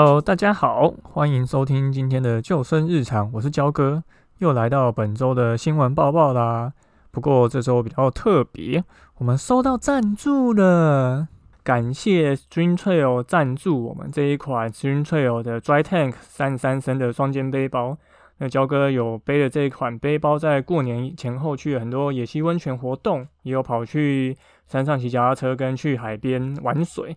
[0.00, 4.04] Hello，大家好，欢迎收听今天的救生日常，我是焦哥，
[4.38, 6.72] 又来到本周的新闻报报啦。
[7.10, 8.84] 不过这周比较特别，
[9.16, 11.26] 我们收到赞助了，
[11.64, 17.98] 感谢 Stream Trail 赞助我们这一款 Stream Trail 的 Dry Tank 三十三升的双肩背包。
[18.36, 24.36] 那焦哥有背着这一款背包，在过年前后去很多野溪温泉活动，也有跑去
[24.68, 27.16] 山上骑脚踏车跟去海边玩水。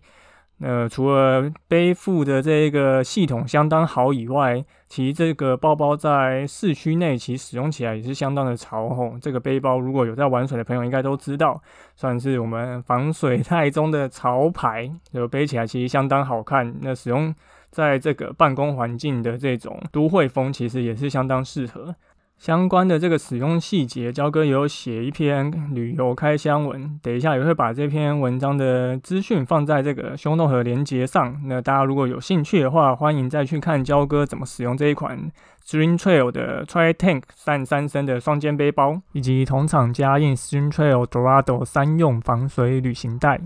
[0.62, 9.18] 呃除了背负的这个系统相当好以外，其实这个包包在市区内其实使用起来也是相当的潮吼。
[9.20, 11.60] 这个背包如果有在玩水的朋友应该都知道，
[11.96, 16.74] 算是我们防水袋中的潮牌，就背起来其实相当好看。
[16.80, 17.34] 那使用
[17.70, 21.94] 在这个办公环境的这种都会风，其实也是相当适合。
[22.42, 31.40] 相关的这个使用细节，焦哥也有写一篇旅游开箱文，等一下也会把这篇文章的资讯放在这个胸洞和连接上。
[31.44, 35.30] 那大家如果有兴趣的话，欢迎再去看焦哥怎么使用这一款
[35.64, 43.40] Stream Trail 的 Tri Tank 三三升的双肩背包，以及同厂家印 Stream Trail Dorado 三用防水旅行袋。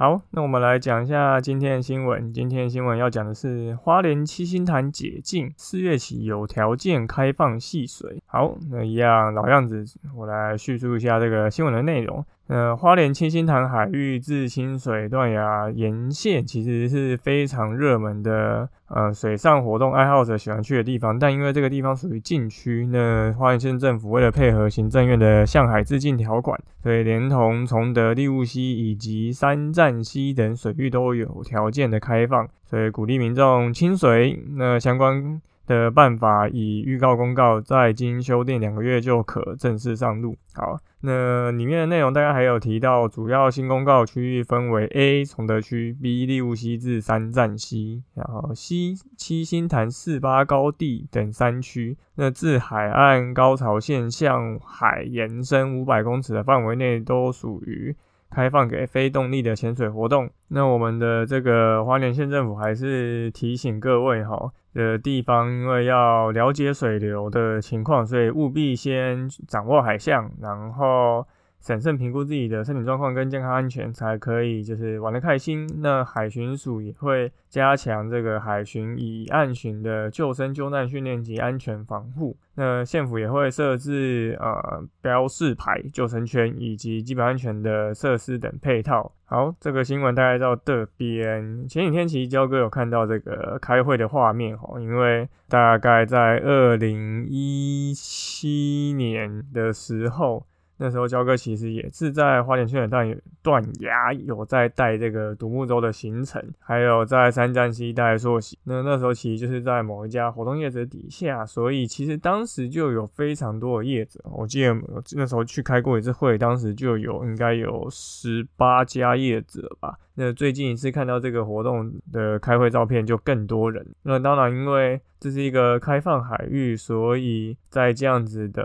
[0.00, 2.32] 好，那我们来讲一下今天的新闻。
[2.32, 8.22] 今天的新闻要讲的是花莲七星潭解禁，四月起有条件开放戏水。
[8.24, 12.24] 好，那一样老样子，我来叙述一下这个新闻的内容。
[12.48, 21.18] 呃，花莲七星潭海域至清水断崖沿线其实是非常热门的，呃，水上活动爱好者喜欢去的地方。
[21.18, 34.42] 但因为这个地方属于禁区，那花莲县政府为了配合行政院的向海致敬条款，所以连同崇德、利物溪以及三站溪等水域都有条件的开放，所以鼓励民众清水。
[34.56, 35.40] 那相关。
[35.68, 40.36] 的办法以预告公告，在经修订两个月就可正式上路。
[40.54, 51.96] 好，那里面的内容大概还有提到，主要新公告区域分为 A 崇德区、B 利物溪至三站溪，然后 C 七星潭四八高地等三区。
[52.16, 57.94] 那自海岸高潮线向海延伸五百公尺的范围内，都属于。
[58.30, 60.30] 开放给非动力的潜水活动。
[60.48, 71.26] 那我们的这个花莲县政府还是提醒各位哈的地方，因为要了解水流的情况，所以务必先掌握海象，然后。
[71.60, 75.68] 审慎评估自己的身体状况跟健康安全，才可以就是玩得开心。
[75.82, 82.36] 那海巡署也会加强这个海巡以岸巡的救生救难训练及安全防护。
[82.54, 89.12] 那县府也会设置呃标示牌、救生圈以及基本安全的设施等配套。
[89.24, 91.68] 好，这个新闻大概到这边。
[91.68, 100.46] 前几天其实焦哥有看到这个开会的画面哈，因为大概在二零一七年的时候。
[100.78, 103.06] 那时候焦哥其实也是在花莲县的断
[103.48, 108.58] 断崖有在带这个独木舟的行程，还有在三站溪带溯溪。
[108.64, 114.20] 那那时候其实就是在某一家活动业者底下，所以其实当时就有非常多的业者。
[114.24, 114.76] 我记得
[115.16, 119.96] 那时候去开过一次会，当时就有应该有十八家业者吧。
[120.20, 123.86] 那最近一次看到这个活动的开会照片，就更多人。
[124.02, 128.62] 那当然，因为这是一个开放海域，所以在这样子的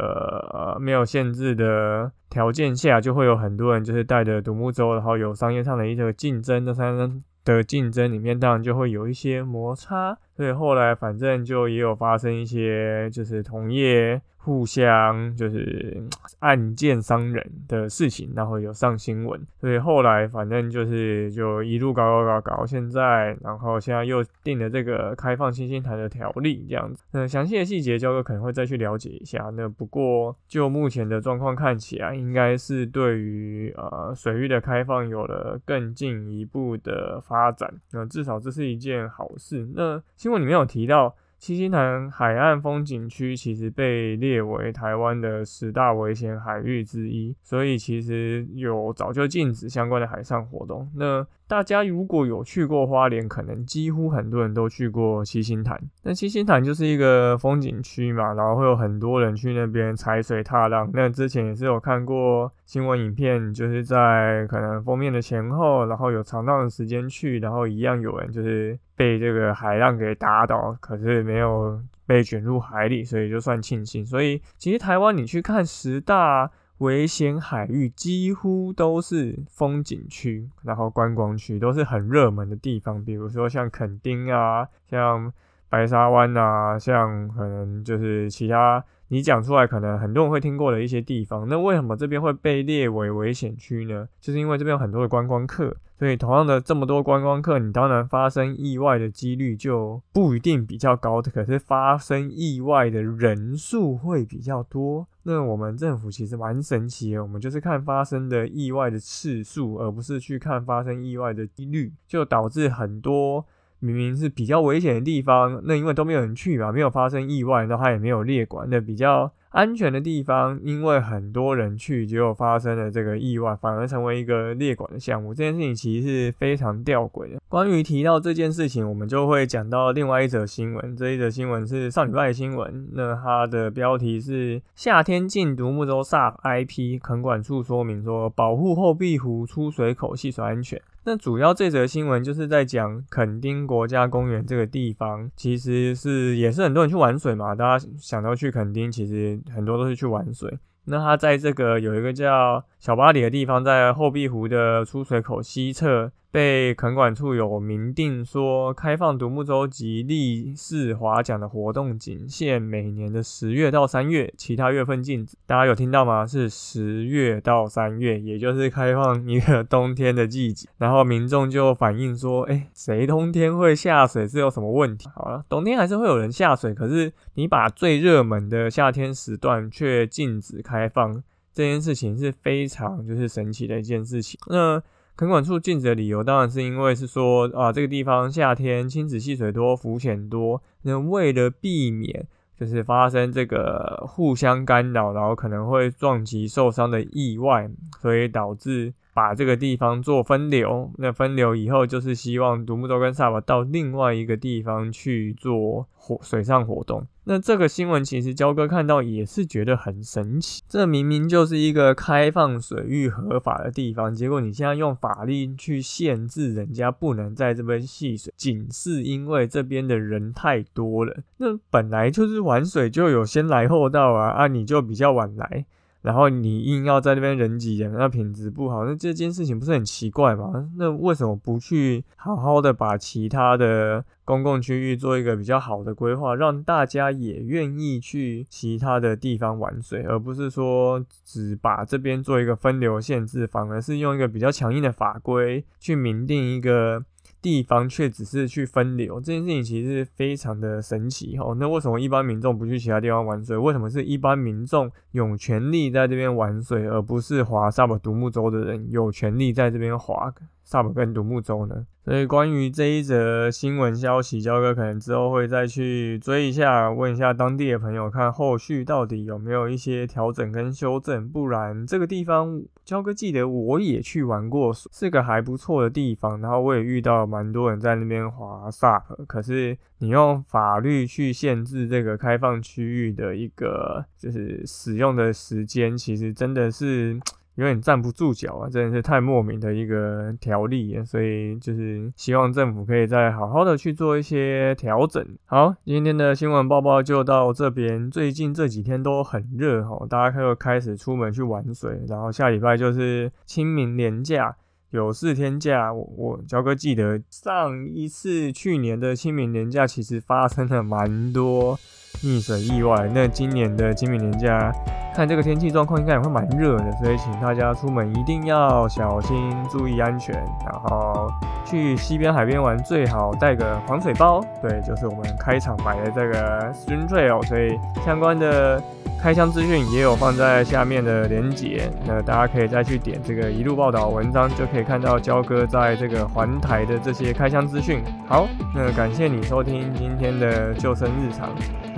[0.51, 6.65] 呃没有限制的条件下，就会有很多人就是带着独木舟，然后有商业上的一个竞争。
[6.65, 6.97] 那三
[7.45, 10.17] 的竞争里面，当然就会有一些摩擦。
[10.35, 14.21] 所以后来反正就也有发生一些就是同业。
[14.45, 16.03] 互相就是
[16.39, 27.05] 暗箭伤人的事情，然后有上新闻，所以后来反正就是就一路搞搞搞搞现在，然后现在又定了这个开放新兴台的条例这样子。
[27.13, 29.49] 那详细的细节，焦哥可能会再去了解一下。
[29.55, 37.73] 那不过就目前的状况看起来，应该是对于呃水域的开放有了更进一步的发展。
[37.93, 39.65] 那至少这是一件好事。
[39.73, 41.13] 那新闻里面有提到。
[41.37, 50.89] 七星潭海岸风景区其实被列为台湾的十大危险海域之一，所以其实有早就禁止相关的海上活动。
[50.95, 55.79] 那大家如果有去过花莲，可能几乎很多人都去过七星潭。
[56.01, 60.89] 那七星潭就是一个风景区嘛，然后会有很多人去那边踩水踏浪。
[60.91, 74.03] 那之前也是有看过新闻影片，就是在可能封面的前后，然后有长浪的时间去，然后一样有人就是被这个海浪给打倒，可是没有被卷入海里，所以就算庆幸。
[74.03, 76.49] 所以其实台湾你去看十大。
[76.79, 85.31] 危险海域几乎都是风景区，然后观光区都是很热门的地方，比如说像垦丁啊，像
[85.69, 88.83] 白沙湾啊，像可能就是其他。
[89.09, 91.47] 你讲出来可能很多人会听过的一些地方。
[91.47, 94.07] 那为什么这边会被列为危险区呢？
[94.19, 105.05] 就是因为这边有很多的观光客，所以同样的这么多观光客，你当然发生意外的几率就不一定比较高的，可是发生意外的人数会比较多。
[105.23, 113.45] 那我们政府其实蛮神奇的，我们就是看发生的意外的次数，而不是去看发生意外的几率，就导致很多
[113.79, 119.31] 明明是比较危险的地方，那因为都没有人去嘛，没有发生意外，那它也没有列管，那比较。
[119.53, 125.31] 安全的地方，因为很多人去，结果发生了这个意外，反而成为一个列管的项目。
[125.31, 127.39] 这件事情其实是非常吊诡的。
[127.47, 130.97] 关于提到这件事情，我们就会讲到另外一则新闻。
[130.97, 140.81] 这一则新闻是上礼拜的新闻，那它的标题是“夏天禁独木舟 SUP IP 垦管处说明说，保护后壁湖出水口戏水安全”。
[141.05, 147.53] 那主要这则新闻就是在讲垦丁国家公园这个地方，其实是也是很多人去玩水嘛。
[147.53, 150.57] 大家想到去垦丁，其实很多都是去玩水。
[150.85, 156.11] 那它在这个有一个叫小巴里的地方，在后壁湖的出水口西侧。
[156.33, 165.37] 被垦管处有明定说，开放独木舟及立式划桨的活动仅限每年的十月到三月，其他月份禁止。
[165.45, 166.25] 大家有听到吗？
[166.25, 170.67] 是十月到三月，也就是开放一个冬天的季节。
[170.79, 175.07] 然后民众就反映说，哎，谁冬天会下水是有什么问题？
[175.13, 184.39] 好了，冬天还是会有人下水，可是你把最热门的夏天时段却禁止开放，这件事情是非常就是神奇的一件事情。
[184.47, 184.81] 那。
[185.15, 192.27] 垦管处禁止的理由，当然是因为是说啊，这个地方夏天亲子戏水多，浮潜多，那为了避免
[192.59, 197.69] 就是发生这个互相干扰，然后可能会撞击受伤的意外，
[198.01, 198.93] 所以导致。
[199.15, 207.05] 把这个地方做分流，那分流以后就是希望独木舟跟萨巴到另外一个地方去做活水上活动。
[207.25, 221.15] 那这个新闻其实焦哥看到也是觉得很神奇，这明明就是一个开放水域合法的地方，结果你现在用法律去限制人家不能在这边戏水，仅是因为这边的人太多了。
[221.37, 225.65] 那本来就是玩水就有先来后到啊，啊你就比较晚来。
[226.03, 230.69] 然后你硬要在那边人挤人，那品质不好，那这件事情不是很奇怪吗？
[230.77, 247.03] 那为什么不去好好的把其他的公共区域做一个比较好的规划，让大家也愿意去其他的地方玩水，而不是说只把这边做一个分流限制，反而是用一个比较强硬的法规去明定一个。
[247.43, 251.55] 地方却只是去分流这件事情，其实非常的神奇哦。
[251.59, 253.57] 那为什么一般民众不去其他地方玩水？
[253.57, 261.85] 为什么是一般民众有权利在这边玩水，而不是划萨巴独木舟的人有权利在这边划萨巴跟独木舟呢？
[262.05, 271.29] 所以关于这一则新闻消息，焦哥可能之后会再去追一下，问一下当地的朋友，看后续到底有没有一些调整跟修正。
[271.29, 276.39] 不然这个地方，焦哥记得我也去玩过，是个还不错的地方。
[276.41, 287.19] 然后我也遇到蛮多人在那边滑 SUP，可是你用法律去限制这个开放区域的一个就是使用的时间，其实真的是。
[287.55, 295.23] 有点站不住脚啊，真的是太莫名的一个条例，所以就是希望政府可以再好好的去做一些调整。
[295.45, 298.09] 好，今天的新闻报报就到这边。
[298.09, 304.55] 最近这几天都很热哈，大家又开始出门去玩水，然后下礼拜就是清明连假，
[304.89, 305.93] 有四天假。
[305.93, 311.77] 我我焦哥记得上一次去年的清明连假，其实发生了蛮多
[312.21, 313.09] 溺水意外。
[313.13, 314.71] 那今年的清明年假。
[315.15, 320.33] 看这个天气状况，应该也会蛮热的，所以请大家出门一定要小心，注意安全。
[320.65, 321.31] 然后
[321.63, 324.43] 去西边海边玩，最好带个防水包。
[324.59, 328.81] 对，就是我们开场买的这个 Stream Trail，所以相关的。
[329.21, 338.03] 开箱资讯也有放在下面的连结，那大家可以再去点这个一路报道文章，就可以看到焦哥在这个环台的这些开箱资讯。
[338.27, 341.47] 好，那感谢你收听今天的救生日常。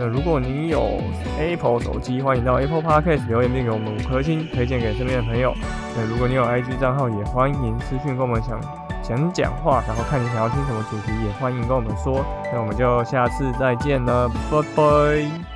[0.08, 1.02] 如果你有
[1.40, 5.54] Apple 手机，欢迎到 Apple Podcast 留言并给我们五颗星，推荐给身边的朋友。
[5.96, 8.60] 那如果你有 IG 账号，也欢迎私信跟我们讲
[9.02, 12.26] 讲讲话，然后看你想要听什么主题，也欢迎跟我们说。
[12.54, 15.55] 那我们就下次再见了，拜拜。